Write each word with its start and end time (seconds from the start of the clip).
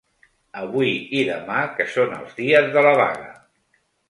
Avui 0.61 0.93
i 1.19 1.25
demà 1.27 1.59
que 1.75 1.87
son 1.97 2.17
els 2.21 2.35
dies 2.41 2.73
de 2.79 2.85
la 2.89 2.97
vaga. 3.03 3.31